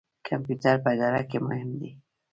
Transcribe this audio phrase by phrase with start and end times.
[0.27, 1.91] کمپیوټر په اداره کې مهم دی